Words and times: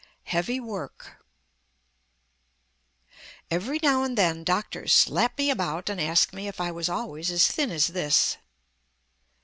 _HEAVY 0.23 0.59
WORK 0.59 1.23
Every 3.51 3.79
now 3.83 4.01
and 4.01 4.17
then 4.17 4.43
doctors 4.43 4.91
slap 4.93 5.37
me 5.37 5.51
about 5.51 5.89
and 5.91 6.01
ask 6.01 6.33
me 6.33 6.47
if 6.47 6.59
I 6.59 6.71
was 6.71 6.89
always 6.89 7.29
as 7.29 7.45
thin 7.45 7.69
as 7.69 7.85
this. 7.85 8.37